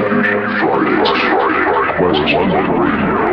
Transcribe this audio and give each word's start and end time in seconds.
Fridays, 0.00 0.58
Fridays, 0.60 2.00
West 2.00 2.32
London 2.32 2.72
Radio. 2.80 3.29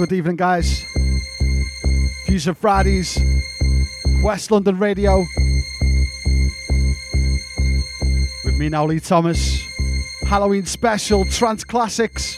Good 0.00 0.12
evening, 0.14 0.36
guys. 0.36 0.86
Fusion 2.24 2.54
Fridays, 2.54 3.20
West 4.22 4.50
London 4.50 4.78
Radio. 4.78 5.26
With 8.42 8.56
me 8.56 8.70
now, 8.70 8.86
Lee 8.86 8.98
Thomas. 8.98 9.62
Halloween 10.22 10.64
special, 10.64 11.26
Trance 11.26 11.64
Classics. 11.64 12.29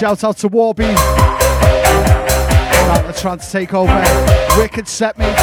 Shout 0.00 0.24
out 0.24 0.38
to 0.38 0.48
Warby. 0.48 0.84
Start 0.94 1.06
the 3.06 3.12
trance 3.20 3.52
takeover. 3.52 4.56
Wicked 4.56 4.88
set 4.88 5.18
me. 5.18 5.26
Big 5.26 5.34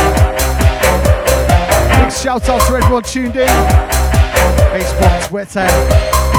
shout 2.12 2.50
out 2.50 2.68
to 2.68 2.75
everyone 2.75 3.04
tuned 3.04 3.36
in. 3.36 3.48
Facebook, 4.74 5.27
Twitter, 5.27 5.68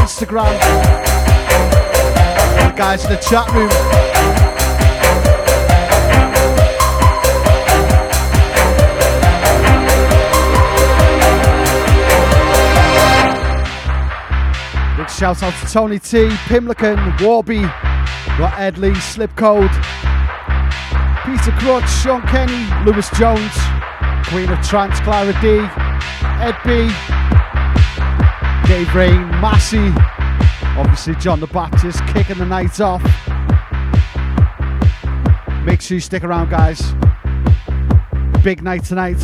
Instagram. 0.01 0.51
The 2.59 2.75
guys 2.77 3.05
in 3.05 3.13
the 3.13 3.19
chat 3.19 3.47
room. 3.53 3.69
Big 14.97 15.09
shout 15.09 15.41
out 15.45 15.55
to 15.61 15.73
Tony 15.73 16.01
T, 16.01 16.31
Pimlican, 16.49 17.21
Warby, 17.21 17.65
Got 18.39 18.59
Ed 18.59 18.79
Lee, 18.79 18.95
Slip 18.95 19.35
Code, 19.37 19.71
Peter 21.27 21.53
Crutch, 21.59 21.91
Sean 22.03 22.23
Kenny, 22.23 22.67
Lewis 22.85 23.11
Jones, 23.19 23.53
Queen 24.29 24.49
of 24.49 24.65
Trance, 24.67 24.99
Clara 25.01 25.33
D, 25.43 25.59
Ed 26.41 26.57
B, 26.65 26.89
Dave 28.69 28.95
Rain, 28.95 29.29
Massey, 29.41 29.93
Obviously, 30.79 31.17
John 31.17 31.41
the 31.41 31.49
Baptist 31.49 32.07
kicking 32.07 32.39
the 32.39 32.47
night 32.47 32.81
off. 32.81 33.03
Make 35.65 35.81
sure 35.81 35.97
you 35.97 36.01
stick 36.01 36.23
around, 36.23 36.51
guys. 36.51 36.95
Big 38.45 38.63
night 38.63 38.85
tonight. 38.85 39.21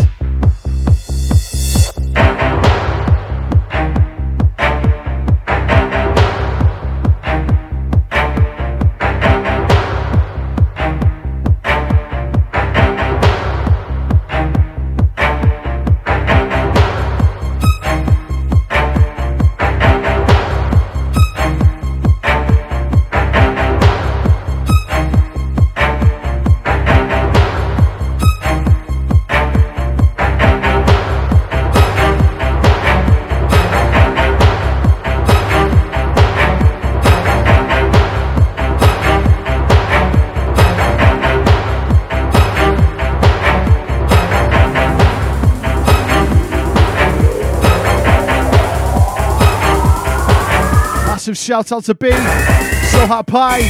Massive 51.26 51.38
shout 51.38 51.72
out 51.72 51.84
to 51.84 51.94
B, 51.94 52.10
So 52.10 53.06
Hot 53.06 53.26
Pie, 53.26 53.62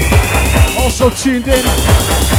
also 0.77 1.09
tuned 1.09 1.47
in. 1.47 2.34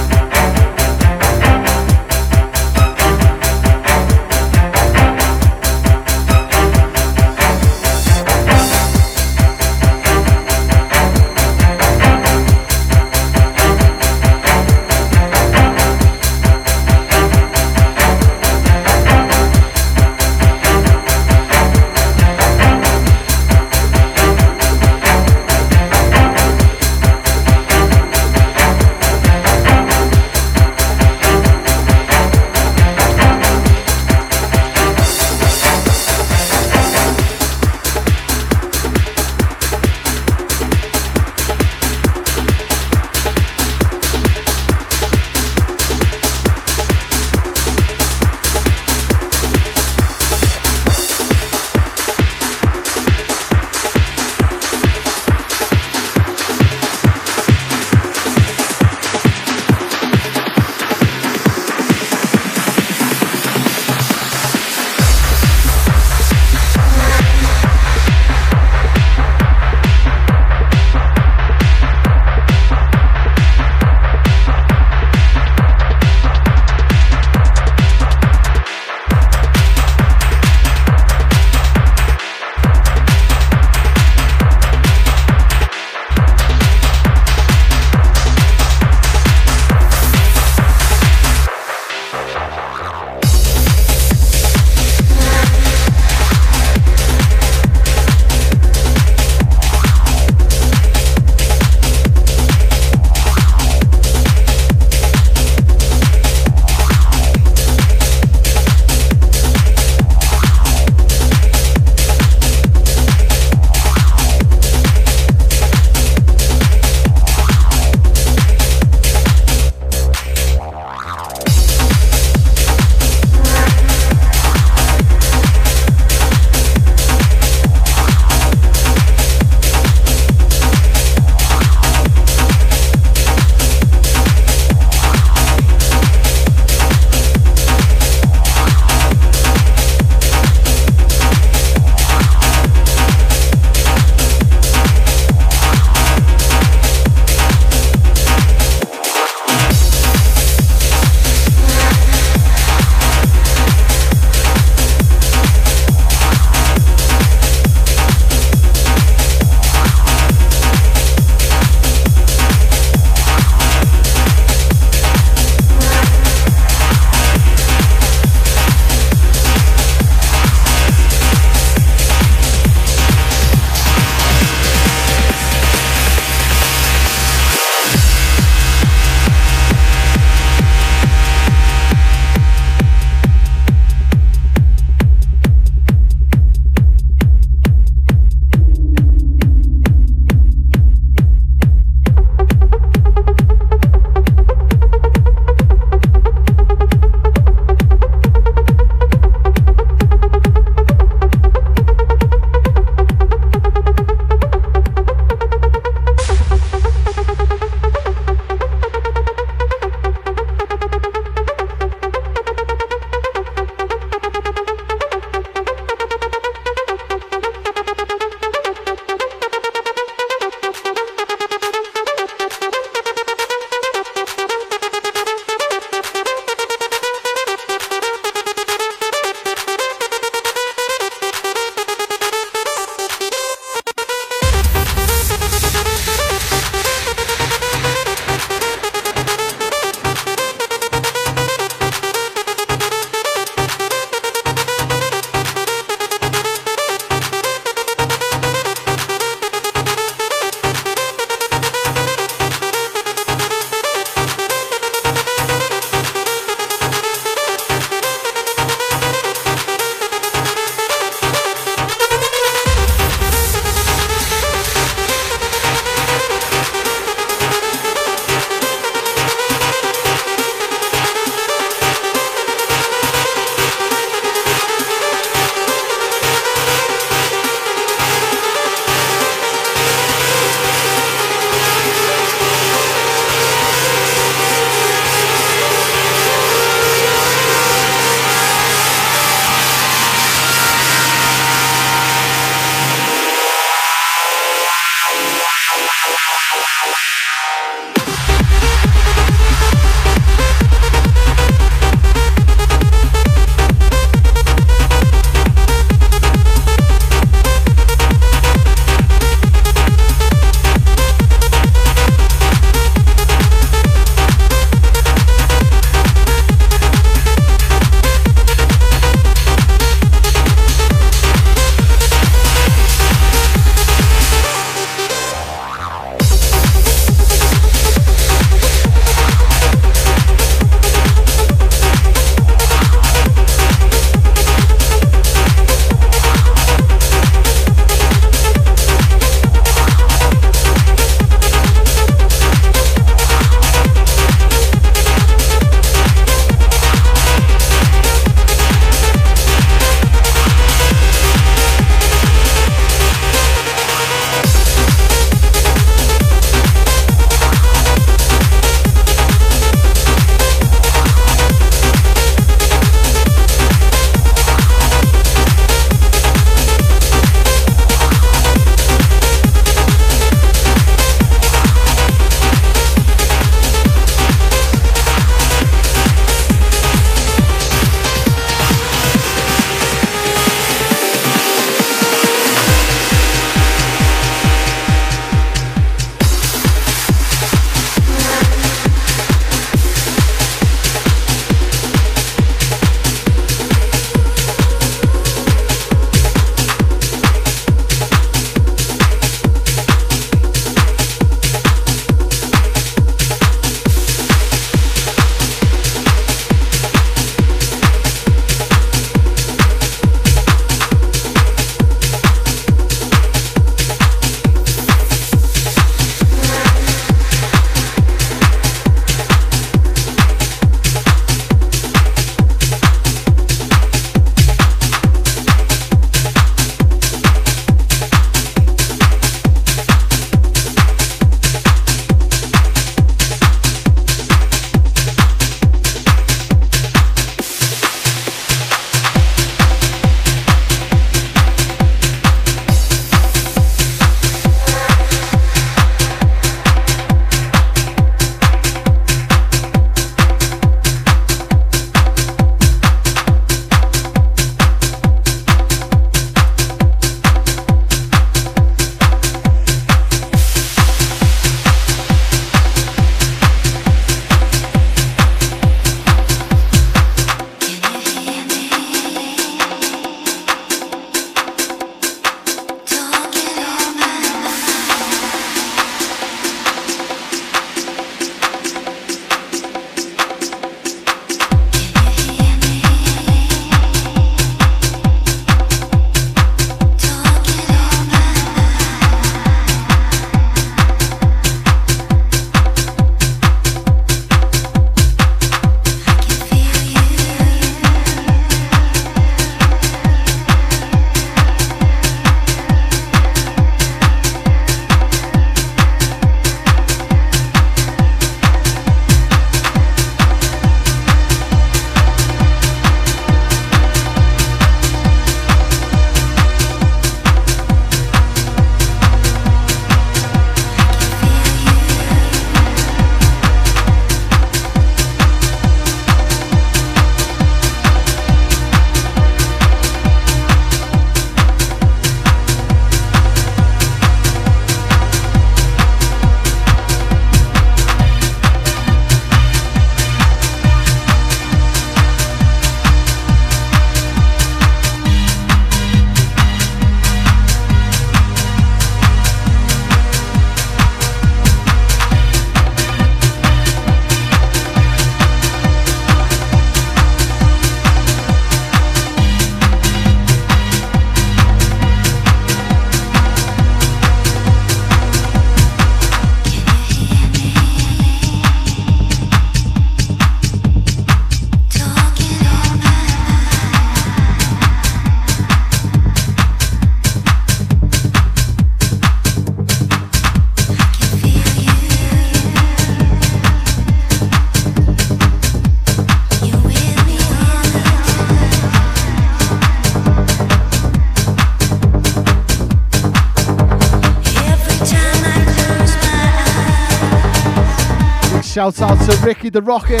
Shout 598.72 598.80
out 598.80 599.10
to 599.10 599.26
Ricky 599.26 599.50
the 599.50 599.60
Rocket. 599.60 600.00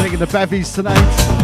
Bringing 0.00 0.18
the 0.18 0.26
bevies 0.26 0.72
tonight. 0.72 1.43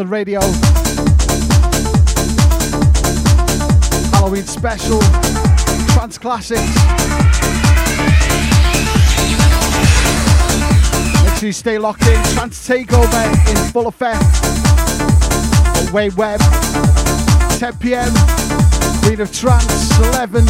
London 0.00 0.12
Radio. 0.12 0.40
Halloween 4.12 4.44
special, 4.44 4.98
trance 5.92 6.16
classics. 6.16 6.62
Make 11.22 11.36
sure 11.36 11.46
you 11.48 11.52
stay 11.52 11.76
locked 11.76 12.06
in. 12.06 12.22
Trance 12.32 12.66
takeover 12.66 13.50
in 13.50 13.56
full 13.72 13.88
effect. 13.88 14.24
On 15.76 15.92
Way 15.92 16.08
Web, 16.10 16.40
10 17.58 17.76
pm. 17.76 18.10
Queen 19.02 19.20
of 19.20 19.30
Trance, 19.34 19.98
11. 19.98 20.46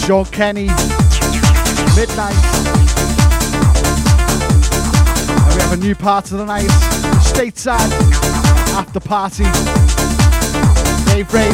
Sean 0.00 0.24
Kenny, 0.24 0.66
midnight. 1.94 2.34
And 5.38 5.54
we 5.54 5.62
have 5.62 5.72
a 5.72 5.76
new 5.76 5.94
part 5.94 6.32
of 6.32 6.38
the 6.38 6.46
night, 6.46 7.11
stateside 7.32 7.90
after 8.76 9.00
party. 9.00 9.44
Dave 11.10 11.32
Ray, 11.32 11.48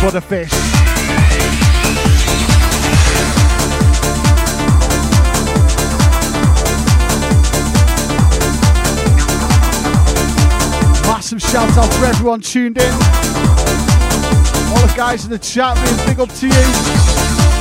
Butterfish. 0.00 0.52
Massive 11.06 11.40
shout 11.40 11.76
out 11.78 11.90
to 11.90 12.06
everyone 12.06 12.40
tuned 12.40 12.76
in. 12.76 12.92
All 14.70 14.86
the 14.86 14.94
guys 14.96 15.24
in 15.24 15.30
the 15.30 15.38
chat 15.38 15.76
room, 15.78 16.06
big 16.06 16.20
up 16.20 16.28
to 16.34 16.46
you. 16.46 17.55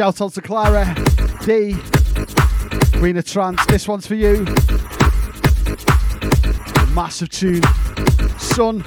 Shout 0.00 0.22
out 0.22 0.32
to 0.32 0.40
Clara 0.40 0.94
D, 1.44 1.76
of 3.18 3.26
Trance. 3.26 3.66
This 3.66 3.86
one's 3.86 4.06
for 4.06 4.14
you. 4.14 4.44
Massive 6.94 7.28
tune. 7.28 7.62
Sun. 8.38 8.82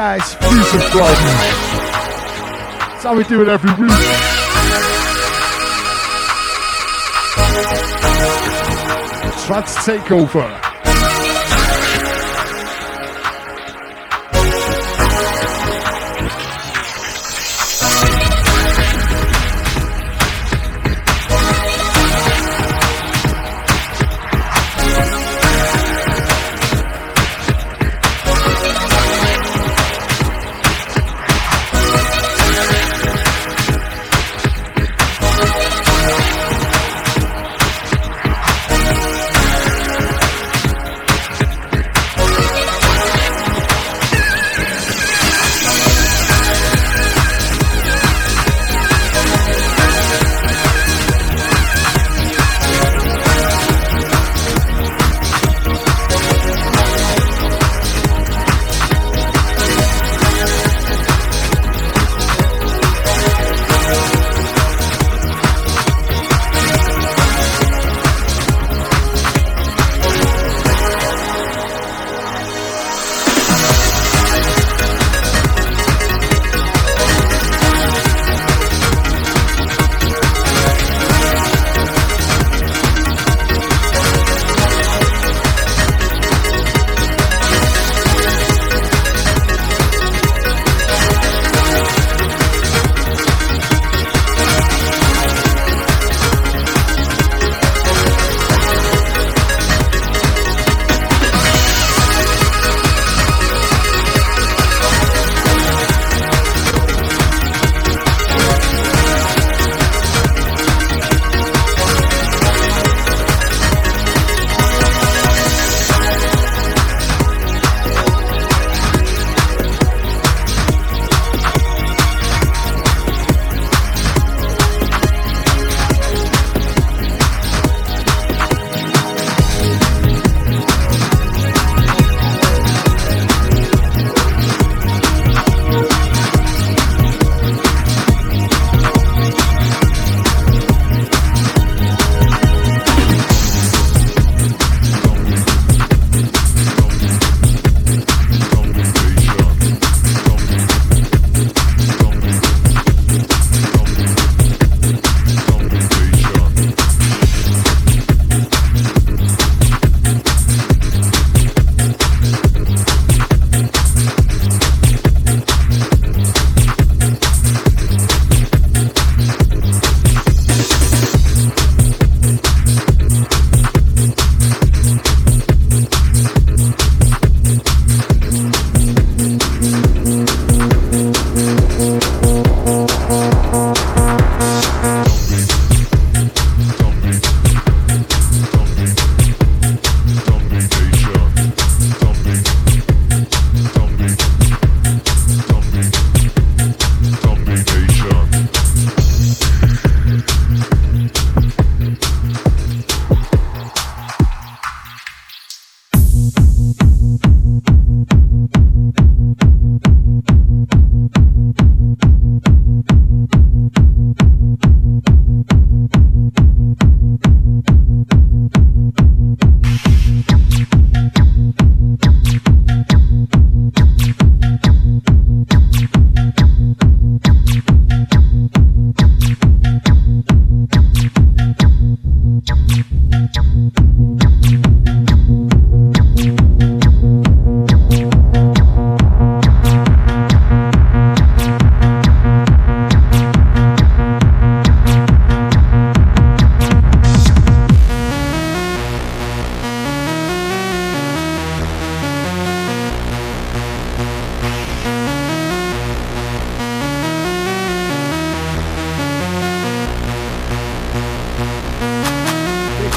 Guys. 0.00 0.34
Please 0.36 0.66
subscribe. 0.70 1.14
That's 2.88 3.04
how 3.04 3.14
we 3.14 3.22
do 3.24 3.42
it 3.42 3.48
every 3.48 3.70
week. 3.72 3.90
Trance 9.44 9.76
Takeover. 9.84 10.69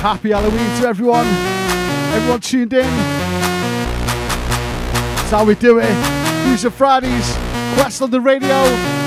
Happy 0.03 0.31
Halloween 0.31 0.81
to 0.81 0.85
everyone. 0.85 1.25
Everyone 2.13 2.41
tuned 2.41 2.73
in. 2.73 2.83
That's 5.15 5.31
how 5.31 5.45
we 5.45 5.55
do 5.55 5.79
it. 5.79 6.43
Fusion 6.43 6.71
Fridays, 6.71 7.33
Quest 7.75 8.01
on 8.01 8.11
the 8.11 8.19
radio. 8.19 9.02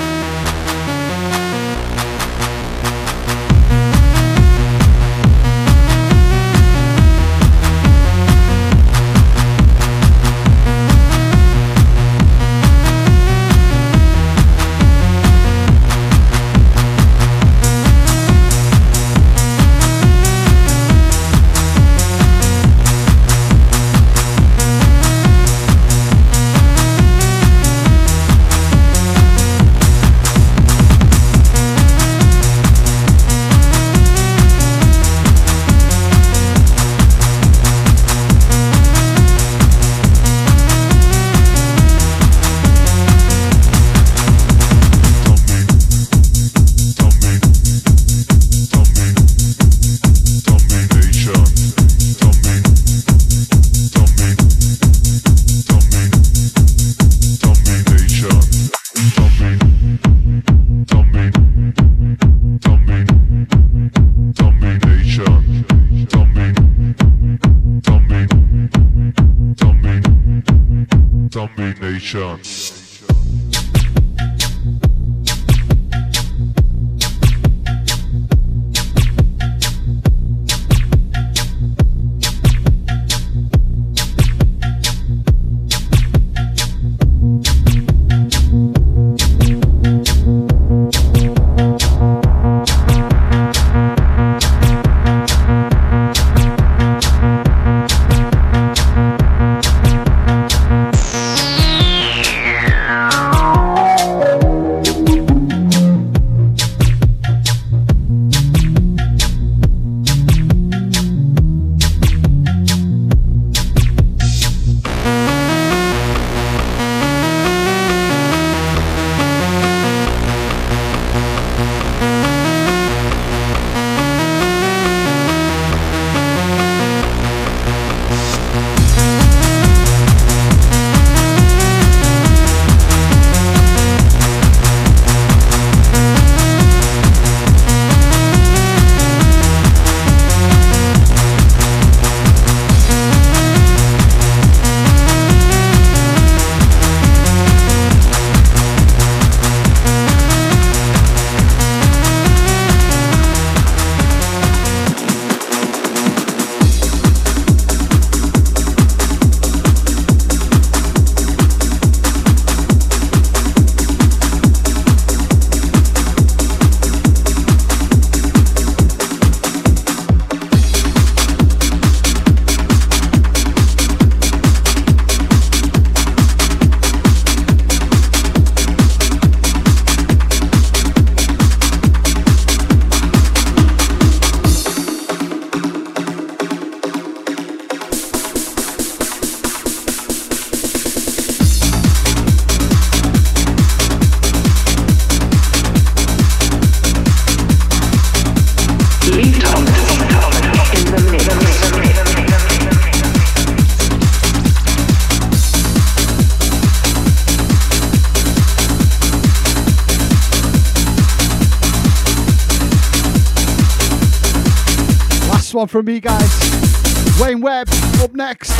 One 215.67 215.83
from 215.83 215.85
me, 215.85 215.99
guys. 215.99 217.19
Wayne 217.19 217.41
Webb 217.41 217.67
up 218.01 218.13
next. 218.13 218.51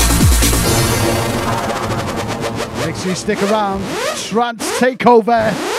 Make 2.85 2.95
sure 2.95 3.09
you 3.09 3.15
stick 3.15 3.41
around. 3.43 3.81
Trance 4.15 4.79
Takeover. 4.79 5.76